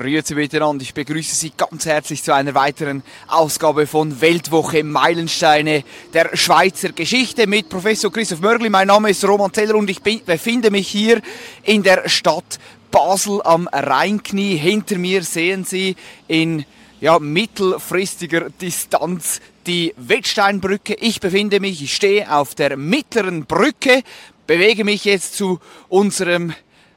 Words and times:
Grüezi 0.00 0.34
miteinander, 0.34 0.82
ich 0.82 0.94
begrüße 0.94 1.34
Sie 1.34 1.52
ganz 1.56 1.86
herzlich 1.86 2.22
zu 2.22 2.34
einer 2.34 2.54
weiteren 2.54 3.02
Ausgabe 3.28 3.86
von 3.86 4.20
Weltwoche 4.20 4.82
Meilensteine 4.82 5.84
der 6.12 6.36
Schweizer 6.36 6.90
Geschichte 6.90 7.46
mit 7.46 7.68
Professor 7.68 8.12
Christoph 8.12 8.40
Mörgli. 8.40 8.70
Mein 8.70 8.88
Name 8.88 9.10
ist 9.10 9.24
Roman 9.24 9.52
Zeller 9.52 9.76
und 9.76 9.88
ich 9.88 10.00
befinde 10.02 10.70
mich 10.70 10.88
hier 10.88 11.20
in 11.62 11.82
der 11.82 12.08
Stadt 12.08 12.58
Basel 12.90 13.40
am 13.42 13.68
Rheinknie. 13.68 14.56
Hinter 14.56 14.98
mir 14.98 15.22
sehen 15.22 15.64
Sie 15.64 15.96
in 16.28 16.64
ja, 17.00 17.18
mittelfristiger 17.18 18.50
Distanz 18.50 19.40
die 19.66 19.94
Wettsteinbrücke. 19.96 20.94
Ich 20.94 21.20
befinde 21.20 21.60
mich, 21.60 21.82
ich 21.82 21.94
stehe 21.94 22.32
auf 22.32 22.54
der 22.54 22.76
mittleren 22.76 23.44
Brücke, 23.46 24.02
bewege 24.46 24.84
mich 24.84 25.04
jetzt 25.04 25.36
zu 25.36 25.60
unserem 25.88 26.52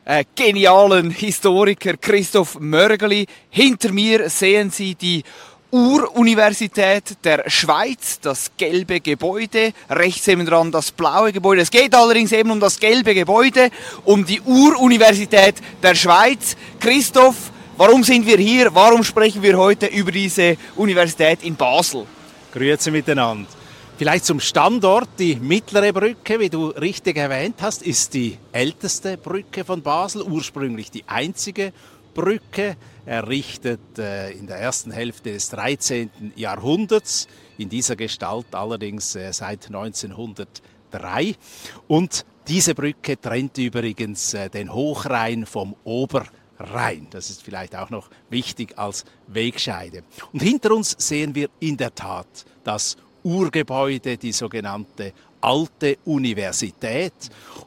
äh, 0.08 0.24
genialen 0.36 1.12
Historiker 1.12 1.98
Christoph 1.98 2.58
Mörgeli. 2.60 3.28
Hinter 3.50 3.92
mir 3.92 4.30
sehen 4.30 4.72
Sie 4.72 4.96
die 4.96 5.24
Uruniversität 5.70 7.18
der 7.26 7.44
Schweiz, 7.50 8.18
das 8.22 8.52
gelbe 8.56 9.02
Gebäude, 9.02 9.74
rechts 9.90 10.26
eben 10.30 10.46
dran 10.46 10.72
das 10.72 10.92
blaue 10.92 11.34
Gebäude. 11.34 11.62
Es 11.62 11.70
geht 11.70 11.94
allerdings 11.94 12.32
eben 12.32 12.52
um 12.52 12.60
das 12.62 12.80
gelbe 12.80 13.14
Gebäude, 13.14 13.70
um 14.06 14.26
die 14.26 14.40
Uruniversität 14.40 15.56
der 15.84 15.94
Schweiz. 15.94 16.56
Christoph, 16.80 17.52
warum 17.76 18.06
sind 18.06 18.26
wir 18.26 18.38
hier? 18.38 18.74
Warum 18.74 19.04
sprechen 19.04 19.42
wir 19.42 19.58
heute 19.58 19.88
über 19.88 20.14
diese 20.14 20.56
Universität 20.78 21.44
in 21.44 21.58
Basel? 21.58 22.06
Grüezi 22.54 22.92
miteinander. 22.92 23.57
Vielleicht 23.98 24.26
zum 24.26 24.40
Standort. 24.40 25.10
Die 25.18 25.38
mittlere 25.38 25.92
Brücke, 25.92 26.40
wie 26.40 26.52
du 26.52 26.68
richtig 26.68 27.18
erwähnt 27.18 27.56
hast, 27.62 27.82
ist 27.82 28.14
die 28.14 28.38
älteste 28.52 29.18
Brücke 29.18 29.66
von 29.66 29.82
Basel, 29.82 30.22
ursprünglich 30.22 30.92
die 30.92 31.04
einzige 31.08 31.74
Brücke, 32.14 32.78
errichtet 33.08 33.98
äh, 33.98 34.34
in 34.34 34.46
der 34.46 34.58
ersten 34.58 34.92
Hälfte 34.92 35.34
des 35.34 35.50
13. 35.50 36.34
Jahrhunderts, 36.36 37.28
in 37.58 37.70
dieser 37.70 37.96
Gestalt 37.96 38.54
allerdings 38.54 39.16
äh, 39.16 39.34
seit 39.34 39.66
1903. 39.66 41.36
Und 41.88 42.24
diese 42.48 42.76
Brücke 42.76 43.20
trennt 43.20 43.58
übrigens 43.58 44.36
äh, 44.36 44.48
den 44.52 44.72
Hochrhein 44.72 45.48
vom 45.48 45.76
Oberrhein. 45.86 47.08
Das 47.10 47.32
ist 47.32 47.42
vielleicht 47.42 47.76
auch 47.76 47.90
noch 47.90 48.12
wichtig 48.30 48.78
als 48.78 49.06
Wegscheide. 49.26 50.04
Und 50.34 50.44
hinter 50.44 50.76
uns 50.76 50.96
sehen 51.00 51.34
wir 51.34 51.50
in 51.60 51.78
der 51.78 51.96
Tat 51.96 52.46
das 52.64 52.96
Urgebäude, 53.28 54.16
die 54.16 54.32
sogenannte 54.32 55.12
alte 55.42 55.98
Universität. 56.06 57.12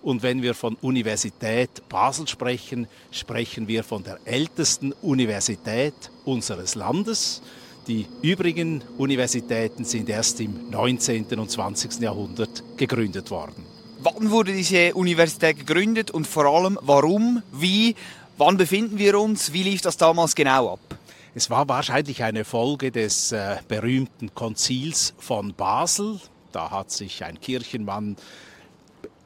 Und 0.00 0.22
wenn 0.22 0.40
wir 0.40 0.54
von 0.54 0.76
Universität 0.76 1.86
Basel 1.90 2.26
sprechen, 2.26 2.88
sprechen 3.10 3.68
wir 3.68 3.84
von 3.84 4.02
der 4.02 4.18
ältesten 4.24 4.92
Universität 5.02 5.92
unseres 6.24 6.76
Landes. 6.76 7.42
Die 7.86 8.06
übrigen 8.22 8.82
Universitäten 8.96 9.84
sind 9.84 10.08
erst 10.08 10.40
im 10.40 10.70
19. 10.70 11.26
und 11.38 11.50
20. 11.50 12.00
Jahrhundert 12.00 12.62
gegründet 12.78 13.30
worden. 13.30 13.66
Wann 14.02 14.30
wurde 14.30 14.54
diese 14.54 14.94
Universität 14.94 15.58
gegründet 15.58 16.10
und 16.10 16.26
vor 16.26 16.46
allem 16.46 16.78
warum, 16.80 17.42
wie, 17.52 17.94
wann 18.38 18.56
befinden 18.56 18.98
wir 18.98 19.20
uns, 19.20 19.52
wie 19.52 19.62
lief 19.62 19.82
das 19.82 19.98
damals 19.98 20.34
genau 20.34 20.72
ab? 20.72 20.99
Es 21.32 21.48
war 21.48 21.68
wahrscheinlich 21.68 22.24
eine 22.24 22.44
Folge 22.44 22.90
des 22.90 23.30
äh, 23.30 23.58
berühmten 23.68 24.34
Konzils 24.34 25.14
von 25.18 25.54
Basel. 25.54 26.18
Da 26.50 26.72
hat 26.72 26.90
sich 26.90 27.22
ein 27.22 27.40
Kirchenmann 27.40 28.16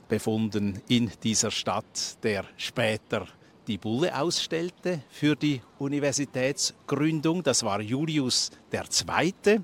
befunden 0.07 0.83
in 0.87 1.11
dieser 1.23 1.51
Stadt, 1.51 2.23
der 2.23 2.45
später 2.59 3.27
die 3.69 3.79
Bulle 3.79 4.21
ausstellte 4.21 5.01
für 5.09 5.35
die 5.35 5.63
Universitätsgründung. 5.79 7.43
Das 7.43 7.63
war 7.63 7.81
Julius 7.81 8.51
II. 8.71 9.63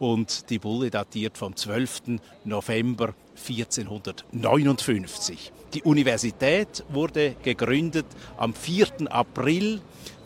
Und 0.00 0.50
die 0.50 0.58
Bulle 0.58 0.90
datiert 0.90 1.38
vom 1.38 1.54
12. 1.54 2.18
November 2.44 3.14
1459. 3.36 5.52
Die 5.72 5.84
Universität 5.84 6.84
wurde 6.88 7.36
gegründet 7.44 8.06
am 8.36 8.54
4. 8.54 8.88
April 9.10 9.80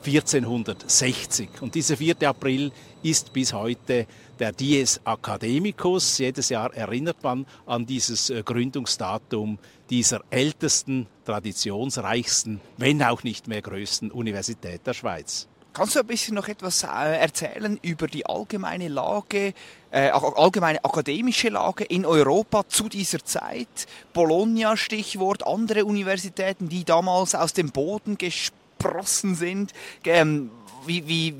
1460. 0.04 1.48
Und 1.60 1.74
dieser 1.74 1.96
4. 1.96 2.16
April 2.28 2.72
ist 3.02 3.32
bis 3.32 3.52
heute 3.52 4.06
der 4.38 4.52
Dies 4.52 5.00
Academicus. 5.04 6.18
Jedes 6.18 6.48
Jahr 6.48 6.74
erinnert 6.74 7.22
man 7.22 7.46
an 7.66 7.86
dieses 7.86 8.30
äh, 8.30 8.42
Gründungsdatum 8.42 9.58
dieser 9.90 10.22
ältesten, 10.30 11.06
traditionsreichsten, 11.24 12.60
wenn 12.78 13.02
auch 13.02 13.22
nicht 13.22 13.48
mehr 13.48 13.60
größten 13.60 14.10
Universität 14.10 14.86
der 14.86 14.94
Schweiz. 14.94 15.46
Kannst 15.72 15.94
du 15.94 16.00
ein 16.00 16.06
bisschen 16.06 16.34
noch 16.34 16.48
etwas 16.48 16.82
äh, 16.82 16.86
erzählen 16.86 17.78
über 17.82 18.08
die 18.08 18.26
allgemeine 18.26 18.88
Lage, 18.88 19.54
äh, 19.92 20.08
allgemeine 20.08 20.84
akademische 20.84 21.48
Lage 21.48 21.84
in 21.84 22.04
Europa 22.04 22.66
zu 22.66 22.88
dieser 22.88 23.24
Zeit? 23.24 23.86
Bologna, 24.12 24.76
Stichwort, 24.76 25.46
andere 25.46 25.84
Universitäten, 25.84 26.68
die 26.68 26.84
damals 26.84 27.36
aus 27.36 27.52
dem 27.52 27.70
Boden 27.70 28.18
gesprungen 28.18 28.59
gesprossen 28.80 29.34
sind. 29.34 29.72
Ähm, 30.04 30.50
wie, 30.86 31.06
wie, 31.06 31.34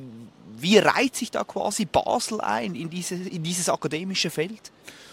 wie 0.59 0.79
reiht 0.79 1.17
sich 1.17 1.31
da 1.31 1.45
quasi 1.45 1.87
Basel 1.87 2.41
ein 2.41 2.75
in, 2.75 2.91
diese, 2.91 3.15
in 3.15 3.43
dieses 3.43 3.69
akademische 3.69 4.31
Feld? 4.31 4.71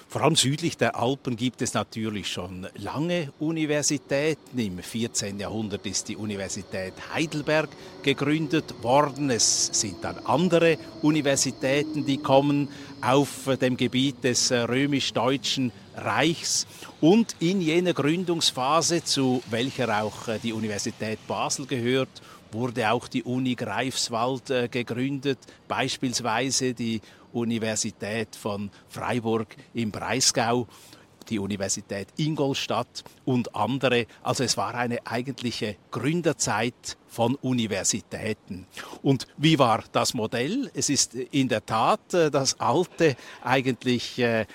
Vor 0.10 0.22
allem 0.22 0.38
südlich 0.38 0.78
der 0.78 0.96
Alpen 0.96 1.36
gibt 1.36 1.62
es 1.62 1.74
natürlich 1.74 2.32
schon 2.32 2.66
lange 2.76 3.34
Universitäten. 3.40 4.58
Im 4.58 4.80
14. 4.80 5.38
Jahrhundert 5.38 5.86
ist 5.86 6.08
die 6.08 6.16
Universität 6.16 6.94
Heidelberg 7.14 7.68
gegründet 8.04 8.82
worden. 8.84 9.30
Es 9.30 9.70
sind 9.74 10.02
dann 10.06 10.18
andere 10.20 10.78
Universitäten, 11.02 12.06
die 12.06 12.20
kommen 12.20 12.70
auf 13.02 13.50
dem 13.60 13.76
Gebiet 13.76 14.24
des 14.24 14.50
römisch-deutschen 14.50 15.74
Reichs. 15.98 16.68
Und 17.02 17.36
in 17.40 17.60
jener 17.60 17.94
Gründungsphase, 17.94 19.04
zu 19.04 19.44
welcher 19.50 20.04
auch 20.04 20.30
äh, 20.30 20.40
die 20.42 20.54
Universität 20.54 21.20
Basel 21.28 21.66
gehört, 21.66 22.22
wurde 22.54 22.92
auch 22.92 23.10
die 23.10 23.24
Uni 23.24 23.56
Greifswald 23.56 24.50
äh, 24.52 24.70
gegründet, 24.70 25.40
beispielsweise 25.68 26.74
die 26.74 27.02
Universität 27.38 28.36
von 28.36 28.70
Freiburg 28.90 29.56
im 29.74 29.92
Breisgau 29.92 30.68
die 31.30 31.40
Universität 31.40 32.08
Ingolstadt 32.18 33.04
und 33.26 33.56
andere. 33.56 34.06
Also 34.24 34.44
es 34.44 34.58
war 34.58 34.74
eine 34.76 35.06
eigentliche 35.06 35.76
Gründerzeit 35.92 36.98
von 37.08 37.36
Universitäten. 37.36 38.68
Und 39.02 39.28
wie 39.38 39.58
war 39.58 39.84
das 39.92 40.14
Modell? 40.14 40.70
Es 40.74 40.90
ist 40.90 41.16
in 41.16 41.48
der 41.48 41.66
Tat 41.66 42.14
äh, 42.14 42.30
das 42.30 42.60
alte, 42.60 43.16
eigentlich 43.44 44.20
äh, 44.20 44.46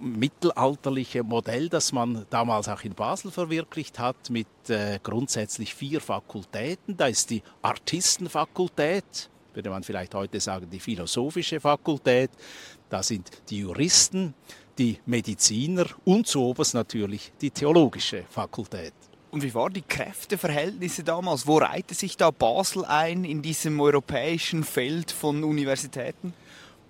mittelalterliche 0.00 1.22
Modell, 1.22 1.68
das 1.68 1.92
man 1.92 2.26
damals 2.30 2.68
auch 2.68 2.82
in 2.82 2.94
Basel 2.94 3.30
verwirklicht 3.30 3.98
hat, 3.98 4.30
mit 4.30 4.48
äh, 4.68 4.98
grundsätzlich 5.02 5.74
vier 5.74 6.00
Fakultäten. 6.00 6.96
Da 6.96 7.06
ist 7.06 7.30
die 7.30 7.42
Artistenfakultät, 7.62 9.30
würde 9.54 9.70
man 9.70 9.82
vielleicht 9.82 10.14
heute 10.14 10.40
sagen, 10.40 10.68
die 10.70 10.80
philosophische 10.80 11.60
Fakultät. 11.60 12.30
Da 12.88 13.02
sind 13.02 13.30
die 13.48 13.58
Juristen, 13.58 14.34
die 14.78 14.98
Mediziner 15.06 15.86
und 16.04 16.26
zu 16.26 16.42
oberst 16.42 16.74
natürlich 16.74 17.32
die 17.40 17.50
theologische 17.50 18.24
Fakultät. 18.28 18.92
Und 19.30 19.42
wie 19.42 19.54
waren 19.54 19.72
die 19.72 19.82
Kräfteverhältnisse 19.82 21.02
damals? 21.02 21.46
Wo 21.46 21.58
reihte 21.58 21.94
sich 21.94 22.16
da 22.16 22.30
Basel 22.30 22.84
ein 22.84 23.24
in 23.24 23.42
diesem 23.42 23.80
europäischen 23.80 24.62
Feld 24.62 25.10
von 25.10 25.42
Universitäten? 25.42 26.32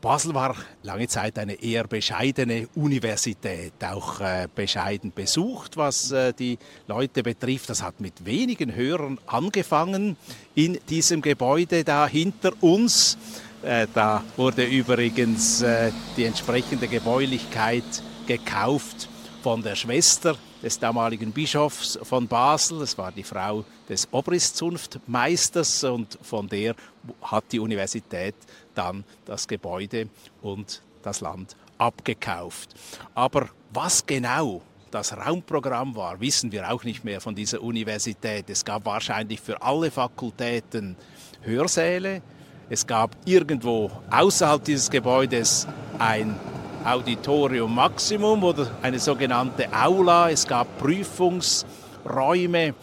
Basel 0.05 0.35
war 0.35 0.55
lange 0.83 1.09
Zeit 1.09 1.39
eine 1.39 1.55
eher 1.55 1.85
bescheidene 1.85 2.69
Universität, 2.75 3.73
auch 3.83 4.21
äh, 4.21 4.49
bescheiden 4.55 5.13
besucht, 5.15 5.79
was 5.79 6.13
äh, 6.13 6.35
die 6.35 6.59
Leute 6.87 7.23
betrifft. 7.23 7.71
Das 7.71 7.83
hat 7.83 8.01
mit 8.01 8.27
wenigen 8.27 8.75
Hörern 8.75 9.19
angefangen 9.27 10.19
in 10.55 10.79
diesem 10.91 11.23
Gebäude 11.23 11.85
da 11.85 12.07
hinter 12.07 12.53
uns 12.61 13.17
Äh, 13.63 13.87
da 13.95 14.23
wurde 14.37 14.65
übrigens 14.67 15.63
äh, 15.63 15.91
die 16.19 16.25
entsprechende 16.25 16.87
Gebäulichkeit 16.87 17.85
gekauft 18.27 19.09
von 19.43 19.63
der 19.63 19.75
Schwester 19.75 20.37
des 20.65 20.79
damaligen 20.79 21.31
Bischofs 21.31 21.99
von 22.03 22.27
Basel. 22.27 22.81
Es 22.81 22.97
war 22.97 23.13
die 23.13 23.23
Frau 23.23 23.65
des 23.87 24.09
Obriszunftmeisters 24.11 25.85
und 25.85 26.19
von 26.23 26.49
der 26.49 26.75
hat 27.23 27.45
die 27.53 27.61
Universität 27.61 28.35
dann 28.75 29.05
das 29.27 29.47
Gebäude 29.47 30.09
und 30.41 30.81
das 31.03 31.21
Land 31.21 31.55
abgekauft. 31.77 32.71
Aber 33.15 33.51
was 33.73 34.07
genau 34.07 34.63
das 34.91 35.15
Raumprogramm 35.15 35.95
war, 35.97 36.19
wissen 36.21 36.51
wir 36.51 36.73
auch 36.73 36.83
nicht 36.83 37.05
mehr 37.05 37.21
von 37.21 37.35
dieser 37.35 37.61
Universität. 37.61 38.49
Es 38.49 38.65
gab 38.65 38.87
wahrscheinlich 38.87 39.41
für 39.41 39.61
alle 39.61 39.91
Fakultäten 39.91 40.97
Hörsäle. 41.43 42.23
Es 42.71 42.87
gab 42.87 43.15
irgendwo 43.27 43.91
außerhalb 44.11 44.65
dieses 44.65 44.89
Gebäudes 44.89 45.67
ein 45.99 46.39
Auditorium 46.85 47.75
Maximum 47.75 48.45
oder 48.45 48.71
eine 48.83 48.99
sogenannte 48.99 49.73
Aula. 49.73 50.29
Es 50.29 50.47
gab 50.47 50.79
Prüfungsräume 50.79 52.75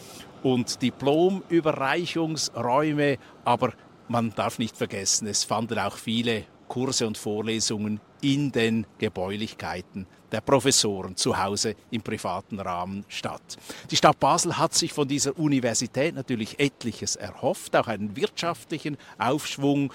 und 0.41 0.81
Diplomüberreichungsräume, 0.81 3.19
aber 3.45 3.73
man 4.07 4.33
darf 4.33 4.57
nicht 4.57 4.75
vergessen, 4.75 5.27
es 5.27 5.43
fanden 5.43 5.77
auch 5.77 5.97
viele 5.97 6.45
Kurse 6.67 7.05
und 7.05 7.19
Vorlesungen 7.19 8.01
in 8.21 8.51
den 8.51 8.87
Gebäulichkeiten 8.97 10.07
der 10.31 10.41
Professoren 10.41 11.15
zu 11.15 11.37
Hause 11.37 11.75
im 11.91 12.01
privaten 12.01 12.59
Rahmen 12.59 13.05
statt. 13.07 13.59
Die 13.91 13.97
Stadt 13.97 14.19
Basel 14.19 14.57
hat 14.57 14.73
sich 14.73 14.93
von 14.93 15.07
dieser 15.07 15.37
Universität 15.37 16.15
natürlich 16.15 16.59
etliches 16.59 17.17
erhofft, 17.17 17.75
auch 17.75 17.85
einen 17.87 18.15
wirtschaftlichen 18.15 18.97
Aufschwung 19.19 19.93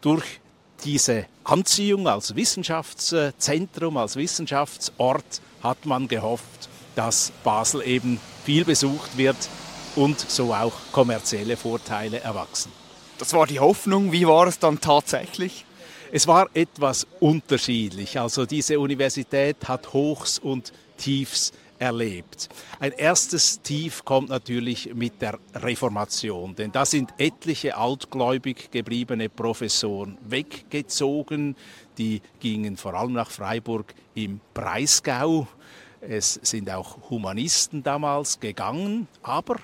durch 0.00 0.40
diese 0.84 1.26
Anziehung 1.44 2.08
als 2.08 2.34
Wissenschaftszentrum, 2.36 3.96
als 3.96 4.16
Wissenschaftsort 4.16 5.40
hat 5.62 5.86
man 5.86 6.08
gehofft, 6.08 6.68
dass 6.94 7.32
Basel 7.44 7.82
eben 7.82 8.20
viel 8.44 8.64
besucht 8.64 9.16
wird 9.16 9.36
und 9.96 10.18
so 10.18 10.54
auch 10.54 10.72
kommerzielle 10.92 11.56
Vorteile 11.56 12.20
erwachsen. 12.20 12.70
Das 13.18 13.32
war 13.32 13.46
die 13.46 13.60
Hoffnung. 13.60 14.12
Wie 14.12 14.26
war 14.26 14.46
es 14.46 14.58
dann 14.58 14.80
tatsächlich? 14.80 15.64
Es 16.12 16.26
war 16.26 16.48
etwas 16.54 17.06
unterschiedlich. 17.20 18.20
Also 18.20 18.46
diese 18.46 18.78
Universität 18.78 19.56
hat 19.66 19.92
Hochs 19.92 20.38
und 20.38 20.72
Tiefs 20.98 21.52
erlebt. 21.78 22.48
Ein 22.80 22.92
erstes 22.92 23.60
Tief 23.62 24.04
kommt 24.04 24.28
natürlich 24.28 24.94
mit 24.94 25.20
der 25.22 25.38
Reformation, 25.54 26.54
denn 26.54 26.72
da 26.72 26.84
sind 26.84 27.14
etliche 27.18 27.76
altgläubig 27.76 28.70
gebliebene 28.70 29.28
Professoren 29.28 30.18
weggezogen, 30.22 31.56
die 31.98 32.20
gingen 32.40 32.76
vor 32.76 32.94
allem 32.94 33.12
nach 33.12 33.30
Freiburg 33.30 33.94
im 34.14 34.40
Breisgau. 34.54 35.46
Es 36.00 36.34
sind 36.42 36.70
auch 36.70 37.10
Humanisten 37.10 37.82
damals 37.82 38.38
gegangen, 38.38 39.08
aber 39.22 39.56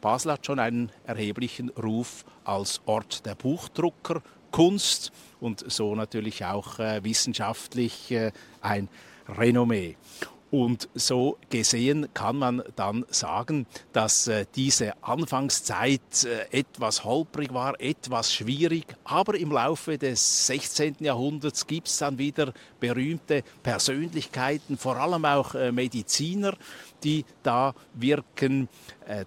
Basel 0.00 0.32
hat 0.32 0.44
schon 0.44 0.58
einen 0.58 0.90
erheblichen 1.06 1.70
Ruf 1.70 2.24
als 2.44 2.82
Ort 2.84 3.24
der 3.24 3.34
Buchdruckerkunst 3.34 5.12
und 5.40 5.64
so 5.70 5.94
natürlich 5.94 6.44
auch 6.44 6.78
äh, 6.78 7.02
wissenschaftlich 7.04 8.10
äh, 8.10 8.32
ein 8.60 8.88
Renommee. 9.28 9.96
Und 10.54 10.88
so 10.94 11.36
gesehen 11.50 12.06
kann 12.14 12.36
man 12.36 12.62
dann 12.76 13.04
sagen, 13.10 13.66
dass 13.92 14.28
äh, 14.28 14.46
diese 14.54 14.92
Anfangszeit 15.02 16.00
äh, 16.22 16.46
etwas 16.56 17.02
holprig 17.02 17.52
war, 17.52 17.74
etwas 17.80 18.32
schwierig, 18.32 18.86
aber 19.02 19.34
im 19.34 19.50
Laufe 19.50 19.98
des 19.98 20.46
16. 20.46 20.98
Jahrhunderts 21.00 21.66
gibt 21.66 21.88
es 21.88 21.98
dann 21.98 22.18
wieder 22.18 22.52
berühmte 22.78 23.42
Persönlichkeiten, 23.64 24.78
vor 24.78 24.96
allem 24.96 25.24
auch 25.24 25.56
äh, 25.56 25.72
Mediziner, 25.72 26.54
die 27.02 27.24
da 27.42 27.74
wirken. 27.94 28.68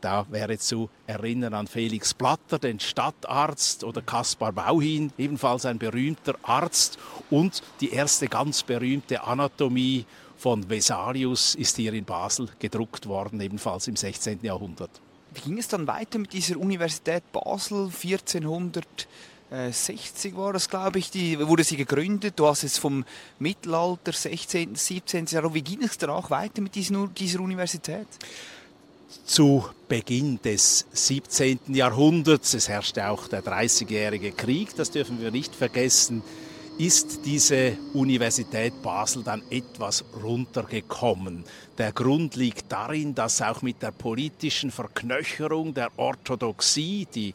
Da 0.02 0.26
wäre 0.32 0.58
zu 0.58 0.90
erinnern 1.06 1.54
an 1.54 1.68
Felix 1.68 2.12
Platter, 2.12 2.58
den 2.58 2.80
Stadtarzt, 2.80 3.84
oder 3.84 4.02
Kaspar 4.02 4.52
Bauhin, 4.52 5.12
ebenfalls 5.20 5.68
ein 5.68 5.78
berühmter 5.78 6.34
Arzt, 6.42 6.98
und 7.30 7.62
die 7.80 7.92
erste 7.92 8.28
ganz 8.28 8.64
berühmte 8.64 9.24
Anatomie 9.24 10.08
von 10.38 10.69
Vesalius 10.69 11.56
ist 11.56 11.78
hier 11.78 11.94
in 11.94 12.06
Basel 12.06 12.48
gedruckt 12.60 13.07
worden, 13.07 13.42
ebenfalls 13.42 13.88
im 13.88 13.95
16. 13.95 14.42
Jahrhundert. 14.44 14.92
Wie 15.34 15.42
ging 15.42 15.57
es 15.57 15.68
dann 15.68 15.88
weiter 15.88 16.19
mit 16.19 16.31
dieser 16.34 16.57
Universität 16.57 17.24
Basel 17.31 17.89
1460 17.92 20.36
war 20.36 20.54
das, 20.54 20.69
glaube 20.69 21.00
ich, 21.00 21.10
die, 21.12 21.39
wurde 21.48 21.63
sie 21.63 21.78
gegründet. 21.78 22.34
Du 22.38 22.45
hast 22.48 22.63
es 22.63 22.78
vom 22.78 23.04
Mittelalter, 23.39 24.13
16., 24.13 24.75
17. 24.75 25.25
Jahrhundert. 25.25 25.56
Wie 25.56 25.63
ging 25.63 25.81
es 25.84 25.98
danach 25.98 26.30
weiter 26.30 26.62
mit 26.62 26.75
diesen, 26.75 27.12
dieser 27.13 27.40
Universität? 27.40 28.07
Zu 29.25 29.66
Beginn 29.88 30.42
des 30.42 30.86
17. 30.92 31.60
Jahrhunderts, 31.68 32.54
es 32.54 32.68
herrschte 32.68 33.10
auch 33.10 33.28
der 33.28 33.42
Dreißigjährige 33.42 34.33
Krieg, 34.33 34.75
das 34.75 34.92
dürfen 34.92 35.22
wir 35.22 35.31
nicht 35.31 35.56
vergessen, 35.56 36.22
ist 36.78 37.26
diese 37.26 37.76
Universität 37.94 38.84
Basel 38.84 39.24
dann 39.24 39.42
etwas 39.50 40.06
runtergekommen. 40.24 41.44
Der 41.80 41.92
Grund 41.92 42.36
liegt 42.36 42.72
darin, 42.72 43.16
dass 43.16 43.42
auch 43.42 43.64
mit 43.64 43.82
der 43.82 43.92
politischen 43.92 44.70
Verknöcherung 44.70 45.74
der 45.74 45.90
Orthodoxie, 45.98 47.08
die 47.14 47.34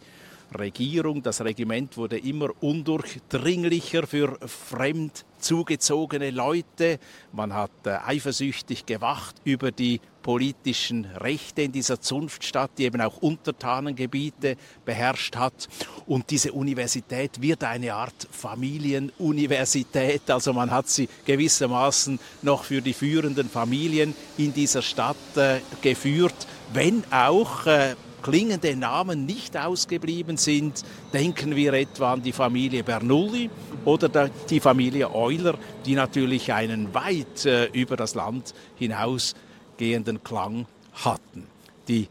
Regierung, 0.59 1.23
das 1.23 1.41
Regiment 1.41 1.97
wurde 1.97 2.19
immer 2.19 2.51
undurchdringlicher 2.61 4.07
für 4.07 4.39
fremd 4.47 5.25
zugezogene 5.39 6.31
Leute. 6.31 6.99
Man 7.33 7.53
hat 7.53 7.73
äh, 7.85 7.97
eifersüchtig 8.07 8.87
gewacht 8.87 9.37
über 9.45 9.73
die 9.73 10.01
politischen 10.23 11.05
Rechte 11.05 11.63
in 11.63 11.73
dieser 11.73 12.01
Zunftstadt, 12.01 12.71
die 12.79 12.85
eben 12.85 13.01
auch 13.01 13.19
Untertanengebiete 13.19 14.57
beherrscht 14.85 15.37
hat. 15.37 15.69
Und 16.07 16.31
diese 16.31 16.53
Universität 16.53 17.43
wird 17.43 17.65
eine 17.65 17.95
Art 17.95 18.29
Familienuniversität. 18.31 20.31
Also 20.31 20.53
man 20.53 20.71
hat 20.71 20.89
sie 20.89 21.09
gewissermaßen 21.25 22.19
noch 22.43 22.65
für 22.65 22.81
die 22.81 22.95
führenden 22.95 23.49
Familien 23.49 24.15
in 24.39 24.55
dieser 24.55 24.83
Stadt 24.83 25.17
äh, 25.37 25.61
geführt, 25.83 26.47
wenn 26.73 27.03
auch 27.11 27.67
äh, 27.67 27.97
klingende 28.23 28.77
Namen 28.77 29.27
nicht 29.27 29.57
ausgeblieben 29.57 30.37
sind. 30.37 30.85
Denken 31.13 31.57
wir 31.57 31.73
etwa 31.75 32.15
an 32.15 32.23
die 32.23 32.33
Familie 32.33 32.85
Bernoulli 32.85 33.51
oder 33.85 34.31
die 34.49 34.61
Familie 34.61 35.15
Euler, 35.15 35.59
die 35.85 35.95
natürlich 35.95 36.53
einen 36.53 36.95
weit 36.95 37.45
äh, 37.45 37.67
über 37.67 37.97
das 37.97 38.15
Land 38.15 38.55
hinausgehenden 38.77 40.23
Klang 40.23 40.67
hatten. 40.93 41.47
Die 41.89 42.09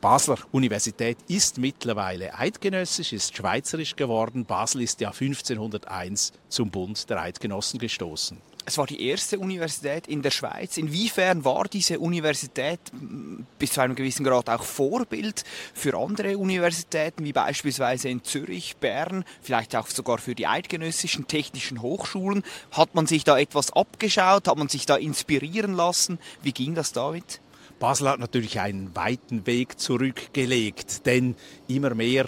Basler 0.00 0.38
Universität 0.52 1.18
ist 1.26 1.58
mittlerweile 1.58 2.38
eidgenössisch, 2.38 3.12
ist 3.12 3.36
schweizerisch 3.36 3.96
geworden. 3.96 4.44
Basel 4.44 4.82
ist 4.82 5.00
ja 5.00 5.08
1501 5.08 6.32
zum 6.48 6.70
Bund 6.70 7.08
der 7.10 7.20
Eidgenossen 7.20 7.78
gestoßen. 7.78 8.38
Es 8.68 8.78
war 8.78 8.86
die 8.86 9.00
erste 9.00 9.38
Universität 9.38 10.08
in 10.08 10.22
der 10.22 10.32
Schweiz. 10.32 10.76
Inwiefern 10.76 11.44
war 11.44 11.68
diese 11.68 12.00
Universität 12.00 12.80
bis 13.60 13.72
zu 13.72 13.80
einem 13.80 13.94
gewissen 13.94 14.24
Grad 14.24 14.50
auch 14.50 14.64
Vorbild 14.64 15.44
für 15.72 15.96
andere 15.96 16.36
Universitäten, 16.36 17.24
wie 17.24 17.32
beispielsweise 17.32 18.08
in 18.08 18.24
Zürich, 18.24 18.76
Bern, 18.78 19.24
vielleicht 19.40 19.76
auch 19.76 19.86
sogar 19.86 20.18
für 20.18 20.34
die 20.34 20.48
eidgenössischen 20.48 21.28
technischen 21.28 21.80
Hochschulen? 21.80 22.42
Hat 22.72 22.96
man 22.96 23.06
sich 23.06 23.22
da 23.22 23.38
etwas 23.38 23.72
abgeschaut? 23.72 24.48
Hat 24.48 24.58
man 24.58 24.68
sich 24.68 24.84
da 24.84 24.96
inspirieren 24.96 25.74
lassen? 25.74 26.18
Wie 26.42 26.52
ging 26.52 26.74
das, 26.74 26.92
David? 26.92 27.40
Basel 27.78 28.08
hat 28.08 28.18
natürlich 28.18 28.58
einen 28.58 28.96
weiten 28.96 29.46
Weg 29.46 29.78
zurückgelegt, 29.78 31.06
denn 31.06 31.36
immer 31.68 31.94
mehr 31.94 32.26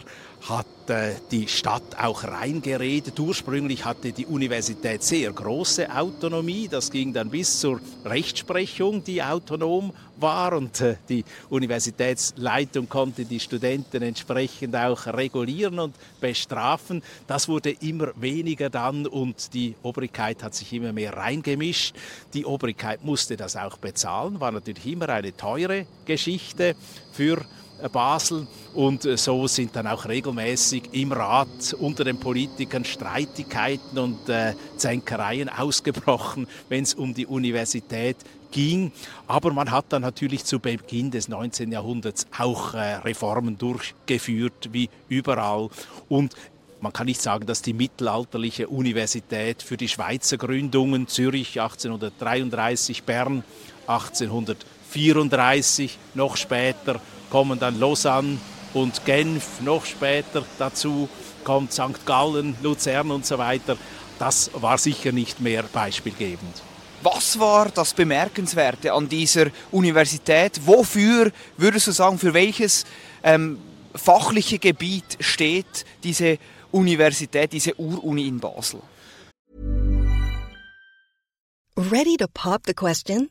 hat 0.49 0.66
äh, 0.88 1.14
die 1.30 1.49
Stadt 1.49 1.99
auch 1.99 2.25
reingeredet. 2.25 3.18
Ursprünglich 3.18 3.85
hatte 3.85 4.12
die 4.12 4.26
Universität 4.26 5.02
sehr 5.02 5.33
große 5.33 5.95
Autonomie. 5.95 6.68
Das 6.68 6.90
ging 6.90 7.12
dann 7.12 7.30
bis 7.30 7.61
zur 7.61 7.80
Rechtsprechung, 8.04 9.02
die 9.04 9.23
autonom 9.23 9.92
war. 10.16 10.52
Und 10.54 10.80
äh, 10.80 10.97
die 11.09 11.25
Universitätsleitung 11.50 12.88
konnte 12.88 13.25
die 13.25 13.40
Studenten 13.40 14.02
entsprechend 14.02 14.75
auch 14.76 15.07
regulieren 15.07 15.78
und 15.78 15.95
bestrafen. 16.21 17.02
Das 17.26 17.49
wurde 17.49 17.71
immer 17.71 18.12
weniger 18.16 18.71
dann 18.71 19.07
und 19.07 19.52
die 19.54 19.75
Obrigkeit 19.83 20.42
hat 20.42 20.54
sich 20.54 20.73
immer 20.73 20.92
mehr 20.92 21.16
reingemischt. 21.16 21.95
Die 22.33 22.45
Obrigkeit 22.45 23.04
musste 23.04 23.37
das 23.37 23.57
auch 23.57 23.78
bezahlen, 23.78 24.40
war 24.40 24.52
natürlich 24.52 24.87
immer 24.87 25.09
eine 25.09 25.37
teure 25.37 25.87
Geschichte 26.04 26.75
für 27.12 27.45
Basel 27.92 28.47
und 28.75 29.04
äh, 29.04 29.16
so 29.16 29.47
sind 29.47 29.76
dann 29.76 29.87
auch 29.87 30.06
regelmäßig 30.06 30.90
im 30.92 31.12
Rat 31.12 31.75
unter 31.78 32.04
den 32.04 32.18
Politikern 32.18 32.85
Streitigkeiten 32.85 33.99
und 33.99 34.28
äh, 34.28 34.54
Zänkereien 34.76 35.49
ausgebrochen, 35.58 36.47
wenn 36.68 36.85
es 36.85 36.94
um 36.94 37.14
die 37.14 37.26
Universität 37.26 38.16
ging. 38.50 38.92
Aber 39.26 39.52
man 39.52 39.70
hat 39.70 39.87
dann 39.90 40.02
natürlich 40.02 40.44
zu 40.44 40.58
Beginn 40.58 41.11
des 41.11 41.28
19. 41.28 41.73
Jahrhunderts 41.73 42.26
auch 42.37 42.75
äh, 42.75 42.97
Reformen 42.97 43.58
durchgeführt, 43.58 44.70
wie 44.73 44.88
überall. 45.08 45.68
Und 46.08 46.35
man 46.80 46.92
kann 46.92 47.06
nicht 47.06 47.20
sagen, 47.20 47.47
dass 47.47 47.62
die 47.62 47.73
mittelalterliche 47.73 48.68
Universität 48.68 49.62
für 49.62 49.76
die 49.76 49.88
Schweizer 49.88 50.37
Gründungen 50.37 51.08
Zürich 51.08 51.61
1833, 51.61 53.02
Bern 53.02 53.42
1834, 53.87 55.99
noch 56.14 56.37
später 56.37 57.00
kommen 57.30 57.58
dann 57.58 57.78
Lausanne 57.78 58.38
und 58.75 59.04
Genf, 59.04 59.61
noch 59.61 59.85
später 59.85 60.44
dazu 60.58 61.08
kommt 61.44 61.73
St. 61.73 62.04
Gallen, 62.04 62.56
Luzern 62.62 63.11
und 63.11 63.25
so 63.25 63.38
weiter. 63.38 63.76
Das 64.18 64.50
war 64.54 64.78
sicher 64.78 65.12
nicht 65.12 65.40
mehr 65.40 65.62
beispielgebend. 65.62 66.62
Was 67.02 67.38
war 67.38 67.70
das 67.70 67.94
Bemerkenswerte 67.94 68.92
an 68.92 69.08
dieser 69.08 69.47
Universität? 69.70 70.61
Wofür 70.66 71.30
würdest 71.56 71.87
du 71.87 71.92
sagen, 71.92 72.18
für 72.18 72.35
welches 72.35 72.85
ähm, 73.23 73.58
fachliche 73.94 74.58
Gebiet 74.58 75.16
steht 75.20 75.85
diese 76.02 76.38
Universität, 76.73 77.52
diese 77.52 77.75
Uruni 77.76 78.26
in 78.26 78.40
Basel? 78.40 78.80
Ready 81.76 82.16
to 82.16 82.26
pop 82.35 82.62
the 82.66 82.75
question? 82.75 83.30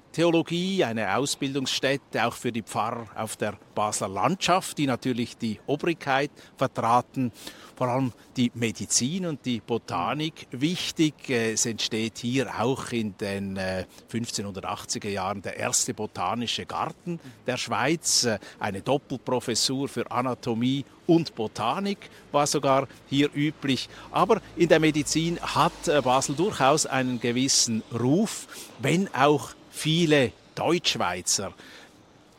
Theologie, 0.11 0.83
eine 0.83 1.15
Ausbildungsstätte 1.15 2.25
auch 2.25 2.33
für 2.33 2.51
die 2.51 2.63
Pfarrer 2.63 3.07
auf 3.15 3.37
der 3.37 3.57
Basler 3.73 4.09
Landschaft, 4.09 4.77
die 4.77 4.85
natürlich 4.85 5.37
die 5.37 5.59
Obrigkeit 5.67 6.31
vertraten, 6.57 7.31
vor 7.77 7.87
allem 7.87 8.11
die 8.35 8.51
Medizin 8.53 9.25
und 9.25 9.45
die 9.45 9.61
Botanik 9.61 10.47
wichtig. 10.51 11.13
Es 11.29 11.65
entsteht 11.65 12.17
hier 12.17 12.61
auch 12.61 12.91
in 12.91 13.17
den 13.17 13.57
1580er 13.57 15.05
äh, 15.05 15.13
Jahren 15.13 15.41
der 15.41 15.55
erste 15.57 15.93
botanische 15.93 16.65
Garten 16.65 17.19
der 17.47 17.55
Schweiz, 17.55 18.25
äh, 18.25 18.37
eine 18.59 18.81
Doppelprofessur 18.81 19.87
für 19.87 20.11
Anatomie 20.11 20.83
und 21.07 21.33
Botanik 21.35 22.09
war 22.31 22.47
sogar 22.47 22.87
hier 23.09 23.29
üblich. 23.33 23.89
Aber 24.11 24.41
in 24.57 24.67
der 24.67 24.79
Medizin 24.79 25.39
hat 25.39 25.87
äh, 25.87 26.01
Basel 26.01 26.35
durchaus 26.35 26.85
einen 26.85 27.19
gewissen 27.19 27.81
Ruf, 27.97 28.47
wenn 28.79 29.07
auch 29.15 29.51
viele 29.71 30.31
Deutschschweizer 30.55 31.53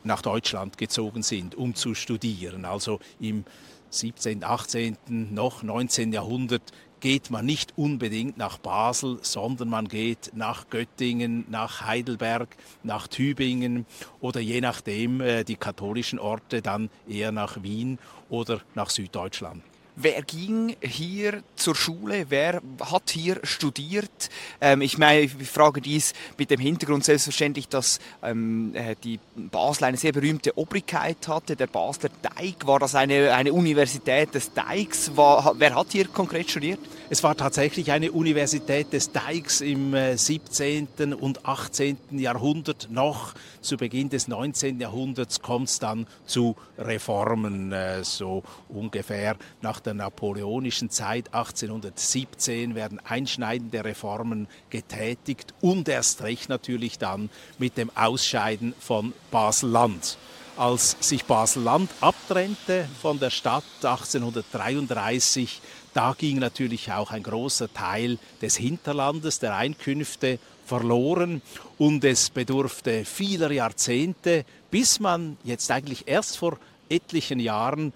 nach 0.04 0.22
Deutschland 0.22 0.78
gezogen 0.78 1.22
sind, 1.22 1.54
um 1.54 1.74
zu 1.74 1.94
studieren. 1.94 2.64
Also 2.64 3.00
im 3.20 3.44
17., 3.90 4.44
18., 4.44 4.96
noch 5.32 5.62
19. 5.62 6.12
Jahrhundert 6.12 6.62
geht 7.00 7.30
man 7.30 7.44
nicht 7.44 7.76
unbedingt 7.76 8.38
nach 8.38 8.58
Basel, 8.58 9.18
sondern 9.22 9.68
man 9.68 9.88
geht 9.88 10.30
nach 10.34 10.70
Göttingen, 10.70 11.44
nach 11.50 11.84
Heidelberg, 11.84 12.56
nach 12.84 13.08
Tübingen 13.08 13.86
oder 14.20 14.38
je 14.40 14.60
nachdem 14.60 15.20
äh, 15.20 15.42
die 15.42 15.56
katholischen 15.56 16.20
Orte 16.20 16.62
dann 16.62 16.90
eher 17.08 17.32
nach 17.32 17.62
Wien 17.64 17.98
oder 18.30 18.60
nach 18.76 18.88
Süddeutschland. 18.88 19.62
Wer 19.94 20.22
ging 20.22 20.74
hier 20.80 21.42
zur 21.54 21.74
Schule? 21.74 22.26
Wer 22.30 22.62
hat 22.80 23.10
hier 23.10 23.40
studiert? 23.42 24.30
Ähm, 24.58 24.80
ich 24.80 24.96
meine, 24.96 25.20
ich 25.20 25.50
frage 25.50 25.82
dies 25.82 26.14
mit 26.38 26.50
dem 26.50 26.60
Hintergrund 26.60 27.04
selbstverständlich, 27.04 27.68
dass 27.68 28.00
ähm, 28.22 28.74
äh, 28.74 28.96
die 29.04 29.20
Basel 29.36 29.84
eine 29.84 29.98
sehr 29.98 30.12
berühmte 30.12 30.56
Obrigkeit 30.56 31.28
hatte. 31.28 31.56
Der 31.56 31.66
Basler 31.66 32.08
Teig, 32.22 32.66
war 32.66 32.78
das 32.78 32.94
eine, 32.94 33.34
eine 33.34 33.52
Universität 33.52 34.34
des 34.34 34.54
Teigs? 34.54 35.14
War, 35.14 35.56
wer 35.58 35.74
hat 35.74 35.88
hier 35.92 36.08
konkret 36.08 36.50
studiert? 36.50 36.80
Es 37.12 37.22
war 37.22 37.36
tatsächlich 37.36 37.92
eine 37.92 38.10
Universität 38.10 38.90
des 38.94 39.12
Teigs 39.12 39.60
im 39.60 39.94
17. 39.94 40.88
Äh, 40.98 41.04
und 41.12 41.44
18. 41.44 41.98
Jahrhundert 42.12 42.88
noch. 42.90 43.34
Zu 43.60 43.76
Beginn 43.76 44.08
des 44.08 44.28
19. 44.28 44.80
Jahrhunderts 44.80 45.42
kommt 45.42 45.68
es 45.68 45.78
dann 45.78 46.06
zu 46.24 46.56
Reformen, 46.78 47.70
äh, 47.70 48.02
so 48.02 48.42
ungefähr 48.70 49.36
nach 49.60 49.80
der 49.80 49.92
napoleonischen 49.92 50.88
Zeit 50.88 51.34
1817 51.34 52.74
werden 52.74 52.98
einschneidende 53.04 53.84
Reformen 53.84 54.48
getätigt 54.70 55.52
und 55.60 55.90
erst 55.90 56.22
recht 56.22 56.48
natürlich 56.48 56.96
dann 56.96 57.28
mit 57.58 57.76
dem 57.76 57.94
Ausscheiden 57.94 58.72
von 58.80 59.12
Basel-Land. 59.30 60.16
Als 60.56 60.96
sich 61.00 61.24
Basel-Land 61.26 61.90
abtrennte 62.00 62.86
von 63.00 63.18
der 63.18 63.30
Stadt 63.30 63.64
1833, 63.82 65.60
da 65.94 66.14
ging 66.16 66.38
natürlich 66.38 66.90
auch 66.92 67.10
ein 67.10 67.22
großer 67.22 67.72
Teil 67.72 68.18
des 68.40 68.56
Hinterlandes, 68.56 69.38
der 69.38 69.56
Einkünfte 69.56 70.38
verloren 70.64 71.42
und 71.78 72.04
es 72.04 72.30
bedurfte 72.30 73.04
vieler 73.04 73.50
Jahrzehnte, 73.50 74.44
bis 74.70 75.00
man 75.00 75.36
jetzt 75.44 75.70
eigentlich 75.70 76.08
erst 76.08 76.38
vor 76.38 76.56
etlichen 76.88 77.40
Jahren 77.40 77.92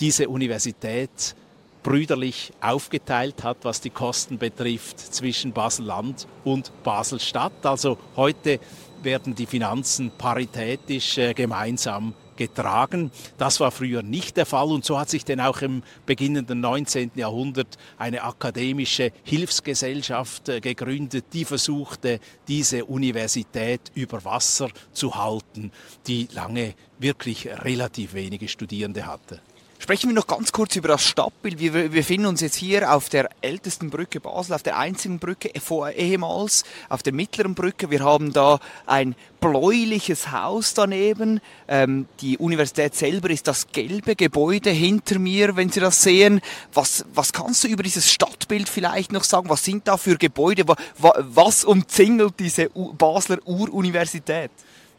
diese 0.00 0.28
Universität 0.28 1.34
brüderlich 1.82 2.52
aufgeteilt 2.60 3.44
hat, 3.44 3.58
was 3.62 3.80
die 3.80 3.90
Kosten 3.90 4.38
betrifft, 4.38 4.98
zwischen 4.98 5.52
Basel-Land 5.52 6.26
und 6.44 6.72
Basel-Stadt. 6.82 7.64
Also 7.64 7.98
heute 8.16 8.58
werden 9.02 9.34
die 9.34 9.46
Finanzen 9.46 10.10
paritätisch 10.16 11.18
äh, 11.18 11.34
gemeinsam 11.34 12.14
getragen. 12.36 13.10
Das 13.38 13.60
war 13.60 13.70
früher 13.70 14.02
nicht 14.02 14.36
der 14.36 14.46
Fall 14.46 14.68
und 14.68 14.84
so 14.84 14.98
hat 14.98 15.10
sich 15.10 15.24
denn 15.24 15.40
auch 15.40 15.62
im 15.62 15.82
beginnenden 16.06 16.60
19. 16.60 17.12
Jahrhundert 17.14 17.78
eine 17.98 18.22
akademische 18.22 19.12
Hilfsgesellschaft 19.22 20.48
äh, 20.48 20.60
gegründet, 20.60 21.26
die 21.32 21.44
versuchte, 21.44 22.20
diese 22.48 22.84
Universität 22.84 23.92
über 23.94 24.24
Wasser 24.24 24.68
zu 24.92 25.14
halten, 25.14 25.72
die 26.06 26.28
lange 26.32 26.74
wirklich 26.98 27.48
relativ 27.48 28.14
wenige 28.14 28.48
Studierende 28.48 29.06
hatte. 29.06 29.40
Sprechen 29.78 30.08
wir 30.08 30.14
noch 30.14 30.26
ganz 30.26 30.52
kurz 30.52 30.76
über 30.76 30.88
das 30.88 31.04
Stadtbild. 31.04 31.58
Wir, 31.58 31.72
befinden 31.90 32.26
uns 32.26 32.40
jetzt 32.40 32.54
hier 32.56 32.94
auf 32.94 33.08
der 33.08 33.28
ältesten 33.42 33.90
Brücke 33.90 34.20
Basel, 34.20 34.54
auf 34.54 34.62
der 34.62 34.78
einzigen 34.78 35.18
Brücke 35.18 35.50
ehemals, 35.50 36.64
auf 36.88 37.02
der 37.02 37.12
mittleren 37.12 37.54
Brücke. 37.54 37.90
Wir 37.90 38.00
haben 38.00 38.32
da 38.32 38.60
ein 38.86 39.14
bläuliches 39.40 40.32
Haus 40.32 40.72
daneben. 40.72 41.40
Ähm, 41.68 42.06
die 42.20 42.38
Universität 42.38 42.94
selber 42.94 43.28
ist 43.28 43.46
das 43.46 43.72
gelbe 43.72 44.16
Gebäude 44.16 44.70
hinter 44.70 45.18
mir, 45.18 45.56
wenn 45.56 45.70
Sie 45.70 45.80
das 45.80 46.02
sehen. 46.02 46.40
Was, 46.72 47.04
was 47.12 47.32
kannst 47.32 47.64
du 47.64 47.68
über 47.68 47.82
dieses 47.82 48.10
Stadtbild 48.10 48.68
vielleicht 48.70 49.12
noch 49.12 49.24
sagen? 49.24 49.50
Was 49.50 49.64
sind 49.64 49.86
da 49.86 49.98
für 49.98 50.16
Gebäude? 50.16 50.64
Was 50.96 51.64
umzingelt 51.64 52.34
diese 52.38 52.70
Basler 52.70 53.38
Uruniversität? 53.44 54.50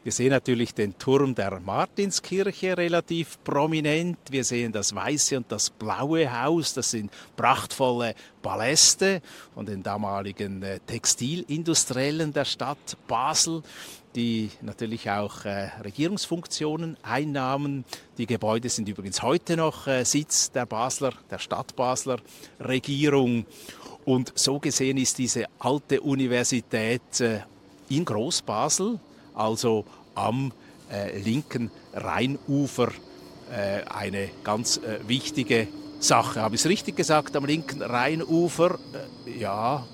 Wir 0.05 0.11
sehen 0.11 0.29
natürlich 0.29 0.75
den 0.75 0.95
Turm 0.99 1.33
der 1.33 1.59
Martinskirche 1.59 2.77
relativ 2.77 3.43
prominent. 3.43 4.19
Wir 4.29 4.43
sehen 4.43 4.71
das 4.71 4.93
weiße 4.93 5.35
und 5.35 5.51
das 5.51 5.71
blaue 5.71 6.31
Haus. 6.31 6.75
Das 6.75 6.91
sind 6.91 7.11
prachtvolle 7.35 8.13
Paläste 8.43 9.23
von 9.55 9.65
den 9.65 9.81
damaligen 9.81 10.61
äh, 10.61 10.79
Textilindustriellen 10.85 12.31
der 12.31 12.45
Stadt 12.45 12.97
Basel 13.07 13.63
die 14.15 14.51
natürlich 14.61 15.09
auch 15.09 15.43
äh, 15.43 15.71
Regierungsfunktionen 15.83 16.97
einnahmen. 17.01 17.83
Die 18.19 18.27
Gebäude 18.27 18.69
sind 18.69 18.87
übrigens 18.87 19.23
heute 19.23 19.57
noch 19.57 19.87
äh, 19.87 20.05
Sitz 20.05 20.51
der 20.51 20.67
Basler, 20.67 21.13
der 21.31 21.39
Stadt 21.39 21.75
Basler 21.75 22.19
Regierung. 22.59 23.47
Und 24.05 24.31
so 24.35 24.59
gesehen 24.59 24.97
ist 24.97 25.17
diese 25.17 25.45
alte 25.57 25.99
Universität 25.99 27.01
in 27.89 28.05
Großbasel 28.05 28.99
also 29.35 29.85
am 30.15 30.51
äh, 30.91 31.17
linken 31.19 31.71
Rheinufer 31.93 32.89
äh, 33.51 33.83
eine 33.89 34.29
ganz 34.43 34.77
äh, 34.77 34.99
wichtige 35.07 35.67
Sache. 35.99 36.41
Habe 36.41 36.55
ich 36.55 36.61
es 36.61 36.69
richtig 36.69 36.95
gesagt, 36.95 37.35
am 37.35 37.45
linken 37.45 37.81
Rheinufer? 37.81 38.79
Äh, 39.25 39.39
ja, 39.39 39.85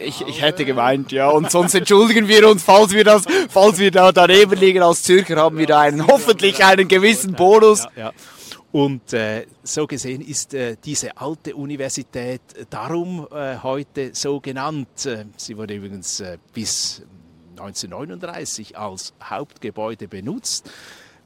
ich, 0.00 0.22
ich 0.22 0.40
hätte 0.40 0.64
gemeint, 0.64 1.12
ja. 1.12 1.28
Und 1.28 1.50
sonst 1.50 1.74
entschuldigen 1.74 2.28
wir 2.28 2.48
uns, 2.48 2.62
falls 2.62 2.92
wir 2.92 3.04
das, 3.04 3.24
falls 3.48 3.78
wir 3.78 3.90
da 3.90 4.12
daneben 4.12 4.58
liegen 4.58 4.82
als 4.82 5.02
Zürcher, 5.02 5.36
haben 5.36 5.58
wir 5.58 5.66
da 5.66 5.80
einen, 5.80 6.06
hoffentlich 6.06 6.64
einen 6.64 6.88
gewissen 6.88 7.34
Bonus. 7.34 7.84
Ja, 7.96 8.04
ja. 8.04 8.12
Und 8.72 9.12
äh, 9.12 9.46
so 9.62 9.86
gesehen 9.86 10.20
ist 10.20 10.52
äh, 10.52 10.76
diese 10.84 11.16
alte 11.16 11.54
Universität 11.54 12.40
darum 12.70 13.24
äh, 13.30 13.58
heute 13.62 14.10
so 14.14 14.40
genannt. 14.40 15.06
Äh, 15.06 15.26
sie 15.36 15.56
wurde 15.56 15.74
übrigens 15.74 16.18
äh, 16.18 16.38
bis 16.52 17.02
1939 17.60 18.76
als 18.76 19.14
Hauptgebäude 19.22 20.08
benutzt, 20.08 20.70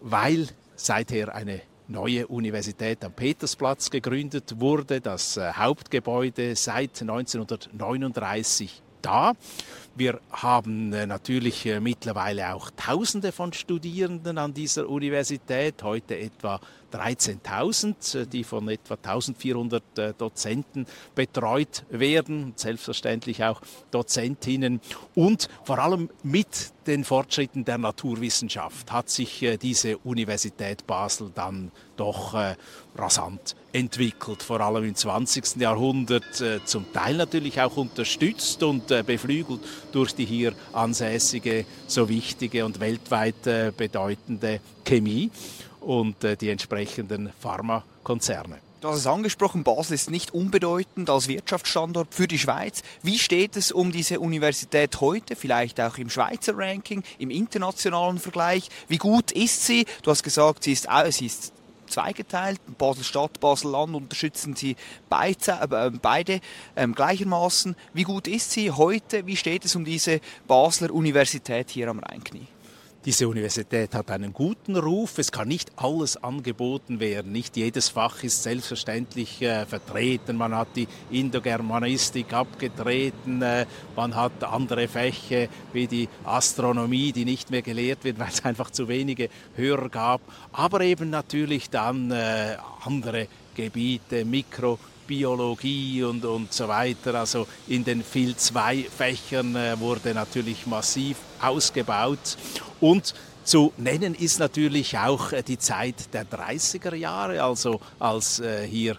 weil 0.01 0.49
seither 0.77 1.35
eine 1.35 1.61
neue 1.89 2.27
Universität 2.27 3.05
am 3.05 3.13
Petersplatz 3.13 3.91
gegründet 3.91 4.61
wurde, 4.61 5.01
das 5.01 5.37
äh, 5.37 5.53
Hauptgebäude 5.53 6.55
seit 6.55 7.01
1939 7.01 8.83
da. 9.03 9.33
Wir 9.99 10.21
haben 10.31 10.93
äh, 10.93 11.07
natürlich 11.07 11.67
äh, 11.67 11.81
mittlerweile 11.81 12.55
auch 12.55 12.71
Tausende 12.77 13.33
von 13.33 13.53
Studierenden 13.53 14.39
an 14.39 14.55
dieser 14.55 14.89
Universität, 14.89 15.83
heute 15.83 16.17
etwa 16.17 16.61
13.000, 16.93 18.27
die 18.27 18.45
von 18.45 18.69
etwa 18.69 18.95
1400 18.95 19.83
Dozenten 20.17 20.87
betreut 21.15 21.85
werden, 21.91 22.55
selbstverständlich 22.57 23.45
auch 23.45 23.61
Dozentinnen. 23.91 24.81
Und 25.15 25.49
vor 25.65 25.81
allem 25.81 26.09
mit 26.23 26.73
den 26.87 27.05
Fortschritten 27.05 27.67
der 27.67 27.77
Naturwissenschaft 27.77 28.91
hat 28.91 29.11
sich 29.11 29.47
diese 29.61 29.99
Universität 29.99 30.87
Basel 30.87 31.31
dann 31.35 31.73
doch 31.99 32.35
rasant 32.97 33.55
entwickelt, 33.73 34.43
vor 34.43 34.61
allem 34.61 34.85
im 34.85 34.95
20. 34.95 35.57
Jahrhundert, 35.57 36.41
äh, 36.41 36.65
zum 36.65 36.91
Teil 36.93 37.17
natürlich 37.17 37.61
auch 37.61 37.77
unterstützt 37.77 38.63
und 38.63 38.91
äh, 38.91 39.03
beflügelt 39.03 39.61
durch 39.93 40.15
die 40.15 40.25
hier 40.25 40.53
ansässige, 40.73 41.65
so 41.87 42.09
wichtige 42.09 42.65
und 42.65 42.81
weltweit 42.81 43.47
äh, 43.47 43.73
bedeutende 43.77 44.61
Chemie 44.85 45.31
und 45.81 46.17
die 46.41 46.51
entsprechenden 46.51 47.31
Pharmakonzerne. 47.41 48.59
Du 48.81 48.87
hast 48.87 48.99
es 48.99 49.07
angesprochen, 49.09 49.65
Basel 49.65 49.95
ist 49.95 50.09
nicht 50.09 50.33
unbedeutend 50.33 51.11
als 51.11 51.27
Wirtschaftsstandort 51.27 52.15
für 52.15 52.29
die 52.29 52.39
Schweiz. 52.39 52.83
Wie 53.03 53.19
steht 53.19 53.57
es 53.57 53.73
um 53.73 53.91
diese 53.91 54.21
Universität 54.21 55.01
heute, 55.01 55.35
vielleicht 55.35 55.81
auch 55.81 55.99
im 55.99 56.09
Schweizer 56.09 56.57
Ranking, 56.57 57.03
im 57.19 57.31
internationalen 57.31 58.21
Vergleich? 58.21 58.69
Wie 58.87 58.99
gut 58.99 59.33
ist 59.33 59.67
sie? 59.67 59.85
Du 60.03 60.13
hast 60.13 60.23
gesagt, 60.23 60.63
sie 60.63 60.73
ist, 60.73 60.87
sie 61.11 61.27
ist 61.27 61.53
zweigeteilt. 61.91 62.61
Basel-Stadt, 62.79 63.41
Basel-Land 63.41 63.95
unterstützen 63.95 64.55
sie 64.57 64.77
beide, 65.09 65.53
äh, 65.71 65.91
beide 65.91 66.41
ähm, 66.77 66.95
gleichermaßen. 66.95 67.77
Wie 67.93 68.05
gut 68.05 68.29
ist 68.29 68.51
sie 68.53 68.71
heute? 68.71 69.27
Wie 69.27 69.37
steht 69.37 69.65
es 69.65 69.77
um 69.77 69.85
diese 69.85 70.21
Basler 70.47 70.91
Universität 70.91 71.71
hier 71.71 71.89
am 71.89 71.99
Rheinknie? 71.99 72.47
Diese 73.05 73.29
Universität 73.29 73.95
hat 73.95 74.11
einen 74.11 74.33
guten 74.33 74.75
Ruf. 74.77 75.19
Es 75.19 75.31
kann 75.31 75.47
nicht 75.47 75.71
alles 75.77 76.17
angeboten 76.17 76.99
werden. 76.99 77.31
Nicht 77.31 77.57
jedes 77.57 77.89
Fach 77.91 78.25
ist 78.25 78.43
selbstverständlich 78.43 79.41
äh, 79.41 79.67
vertreten. 79.67 80.37
Man 80.37 80.53
hat 80.53 80.69
die 80.75 80.89
Indogermanistik 81.13 82.33
abgetreten. 82.33 83.41
Äh, 83.41 83.67
man 83.95 84.17
hat 84.17 84.43
andere 84.43 84.89
Fächer 84.89 85.47
wie 85.73 85.87
die 85.87 86.09
Astronomie, 86.25 87.13
die 87.13 87.25
nicht 87.25 87.53
mehr 87.53 87.63
gelehrt 87.63 88.03
wird, 88.03 88.19
weil 88.19 88.29
es 88.29 88.45
einfach 88.45 88.71
zu 88.71 88.89
wenige 88.89 89.29
Hörer 89.55 89.91
gab. 89.91 90.21
Aber 90.53 90.81
eben 90.81 91.09
natürlich 91.09 91.71
dann 91.71 92.11
äh, 92.11 92.57
andere 92.85 93.29
Gebiete, 93.55 94.25
Mikro 94.25 94.77
Biologie 95.09 96.05
und, 96.05 96.25
und 96.25 96.53
so 96.53 96.69
weiter. 96.69 97.17
Also 97.17 97.49
in 97.67 97.83
den 97.83 98.05
Phil 98.05 98.37
2 98.37 98.85
Fächern 98.85 99.57
äh, 99.57 99.81
wurde 99.81 100.15
natürlich 100.15 100.67
massiv 100.67 101.17
ausgebaut. 101.41 102.37
Und 102.81 103.15
zu 103.43 103.73
nennen 103.79 104.15
ist 104.15 104.39
natürlich 104.39 104.97
auch 104.97 105.33
äh, 105.33 105.43
die 105.43 105.59
Zeit 105.59 106.13
der 106.13 106.27
30er 106.27 106.95
Jahre, 106.95 107.43
also 107.43 107.81
als 107.99 108.39
äh, 108.39 108.67
hier 108.69 108.97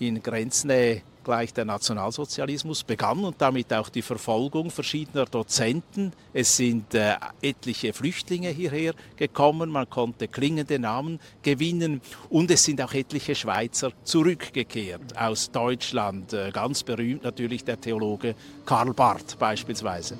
in 0.00 0.22
Grenznähe 0.22 1.02
gleich 1.30 1.54
der 1.54 1.64
Nationalsozialismus 1.64 2.82
begann 2.82 3.22
und 3.22 3.40
damit 3.40 3.72
auch 3.72 3.88
die 3.88 4.02
Verfolgung 4.02 4.68
verschiedener 4.68 5.26
Dozenten. 5.26 6.12
Es 6.32 6.56
sind 6.56 6.92
äh, 6.92 7.14
etliche 7.40 7.92
Flüchtlinge 7.92 8.48
hierher 8.48 8.94
gekommen, 9.14 9.70
man 9.70 9.88
konnte 9.88 10.26
klingende 10.26 10.80
Namen 10.80 11.20
gewinnen 11.44 12.00
und 12.30 12.50
es 12.50 12.64
sind 12.64 12.82
auch 12.82 12.92
etliche 12.94 13.36
Schweizer 13.36 13.92
zurückgekehrt 14.02 15.16
aus 15.16 15.52
Deutschland. 15.52 16.32
Äh, 16.32 16.50
ganz 16.50 16.82
berühmt 16.82 17.22
natürlich 17.22 17.62
der 17.62 17.80
Theologe 17.80 18.34
Karl 18.66 18.92
Barth 18.92 19.38
beispielsweise. 19.38 20.18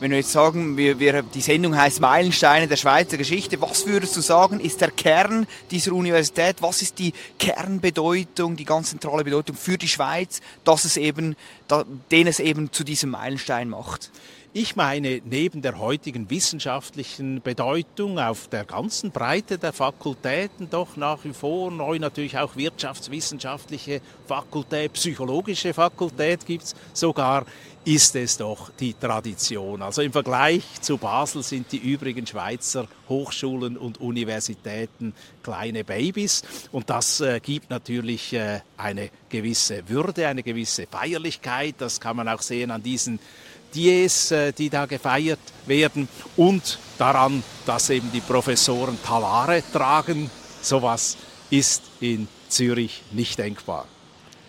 Wenn 0.00 0.12
wir 0.12 0.18
jetzt 0.18 0.30
sagen, 0.30 0.76
wir, 0.76 1.00
wir, 1.00 1.22
die 1.22 1.40
Sendung 1.40 1.76
heißt 1.76 2.00
Meilensteine 2.00 2.68
der 2.68 2.76
Schweizer 2.76 3.16
Geschichte, 3.16 3.60
was 3.60 3.84
würdest 3.84 4.16
du 4.16 4.20
sagen, 4.20 4.60
ist 4.60 4.80
der 4.80 4.92
Kern 4.92 5.48
dieser 5.72 5.92
Universität? 5.92 6.62
Was 6.62 6.82
ist 6.82 7.00
die 7.00 7.12
Kernbedeutung, 7.40 8.54
die 8.54 8.64
ganz 8.64 8.90
zentrale 8.90 9.24
Bedeutung 9.24 9.56
für 9.56 9.76
die 9.76 9.88
Schweiz, 9.88 10.40
dass 10.62 10.84
es 10.84 10.96
eben, 10.96 11.34
den 12.12 12.28
es 12.28 12.38
eben 12.38 12.72
zu 12.72 12.84
diesem 12.84 13.10
Meilenstein 13.10 13.68
macht? 13.68 14.12
Ich 14.60 14.74
meine, 14.74 15.22
neben 15.24 15.62
der 15.62 15.78
heutigen 15.78 16.30
wissenschaftlichen 16.30 17.40
Bedeutung 17.40 18.18
auf 18.18 18.48
der 18.48 18.64
ganzen 18.64 19.12
Breite 19.12 19.56
der 19.56 19.72
Fakultäten 19.72 20.68
doch 20.68 20.96
nach 20.96 21.22
wie 21.22 21.32
vor 21.32 21.70
neu 21.70 22.00
natürlich 22.00 22.36
auch 22.38 22.56
wirtschaftswissenschaftliche 22.56 24.00
Fakultät, 24.26 24.94
psychologische 24.94 25.72
Fakultät 25.72 26.44
gibt 26.44 26.64
es 26.64 26.74
sogar, 26.92 27.46
ist 27.84 28.16
es 28.16 28.36
doch 28.36 28.70
die 28.80 28.94
Tradition. 28.94 29.80
Also 29.80 30.02
im 30.02 30.10
Vergleich 30.10 30.64
zu 30.80 30.96
Basel 30.98 31.44
sind 31.44 31.70
die 31.70 31.78
übrigen 31.78 32.26
Schweizer 32.26 32.88
Hochschulen 33.08 33.76
und 33.76 34.00
Universitäten 34.00 35.14
kleine 35.44 35.84
Babys 35.84 36.42
und 36.72 36.90
das 36.90 37.20
äh, 37.20 37.38
gibt 37.38 37.70
natürlich 37.70 38.32
äh, 38.32 38.62
eine 38.76 39.10
gewisse 39.28 39.88
Würde, 39.88 40.26
eine 40.26 40.42
gewisse 40.42 40.88
Feierlichkeit. 40.88 41.76
Das 41.78 42.00
kann 42.00 42.16
man 42.16 42.28
auch 42.28 42.42
sehen 42.42 42.72
an 42.72 42.82
diesen 42.82 43.20
Dies, 43.74 44.30
äh, 44.30 44.52
die 44.52 44.70
da 44.70 44.86
gefeiert 44.86 45.40
werden 45.66 46.08
und 46.36 46.78
daran, 46.98 47.42
dass 47.66 47.90
eben 47.90 48.10
die 48.12 48.20
Professoren 48.20 48.98
Talare 49.02 49.62
tragen. 49.72 50.30
Sowas 50.62 51.16
ist 51.50 51.82
in 52.00 52.28
Zürich 52.48 53.02
nicht 53.12 53.38
denkbar. 53.38 53.86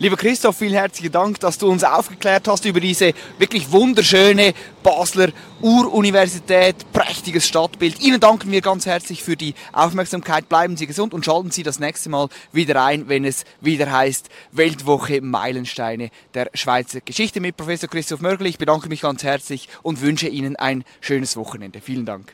Lieber 0.02 0.16
Christoph, 0.16 0.56
vielen 0.56 0.76
herzlichen 0.76 1.12
Dank, 1.12 1.42
dass 1.42 1.58
du 1.58 1.70
uns 1.70 1.84
aufgeklärt 1.84 2.48
hast 2.48 2.64
über 2.64 2.80
diese 2.80 3.14
wirklich 3.38 3.70
wunderschöne 3.70 4.54
Basler 4.82 5.28
Uruniversität, 5.60 6.90
prächtiges 6.94 7.46
Stadtbild. 7.46 8.00
Ihnen 8.00 8.22
danken 8.22 8.50
wir 8.50 8.62
ganz 8.62 8.86
herzlich 8.86 9.22
für 9.22 9.36
die 9.36 9.56
Aufmerksamkeit. 9.74 10.48
Bleiben 10.48 10.78
Sie 10.78 10.88
gesund 10.88 11.14
und 11.14 11.26
schalten 11.26 11.52
Sie 11.52 11.64
das 11.64 11.80
nächste 11.82 12.08
Mal 12.08 12.30
wieder 12.54 12.82
ein, 12.82 13.10
wenn 13.10 13.26
es 13.26 13.44
wieder 13.60 13.92
heißt 13.92 14.30
Weltwoche 14.54 15.20
Meilensteine 15.20 16.12
der 16.34 16.50
Schweizer 16.54 17.02
Geschichte 17.02 17.42
mit 17.42 17.58
Professor 17.58 17.90
Christoph 17.90 18.22
Mörgel. 18.22 18.48
Ich 18.48 18.58
bedanke 18.58 18.88
mich 18.88 19.02
ganz 19.02 19.24
herzlich 19.24 19.68
und 19.84 20.00
wünsche 20.00 20.30
Ihnen 20.30 20.56
ein 20.56 20.86
schönes 21.02 21.36
Wochenende. 21.36 21.82
Vielen 21.82 22.06
Dank. 22.06 22.34